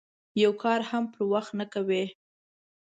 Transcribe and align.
یو 0.43 0.51
کار 0.63 0.79
هم 0.89 1.03
پر 1.13 1.21
وخت 1.33 1.51
نه 1.59 1.65
کوي. 1.73 2.03